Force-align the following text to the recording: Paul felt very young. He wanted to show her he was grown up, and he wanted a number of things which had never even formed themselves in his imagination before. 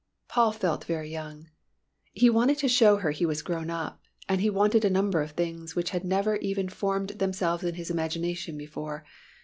Paul 0.27 0.51
felt 0.51 0.85
very 0.85 1.11
young. 1.11 1.49
He 2.11 2.27
wanted 2.27 2.57
to 2.57 2.67
show 2.67 2.97
her 2.97 3.11
he 3.11 3.23
was 3.27 3.43
grown 3.43 3.69
up, 3.69 4.01
and 4.27 4.41
he 4.41 4.49
wanted 4.49 4.83
a 4.83 4.89
number 4.89 5.21
of 5.21 5.33
things 5.33 5.75
which 5.75 5.91
had 5.91 6.03
never 6.03 6.37
even 6.37 6.69
formed 6.69 7.09
themselves 7.11 7.63
in 7.63 7.75
his 7.75 7.91
imagination 7.91 8.57
before. 8.57 9.05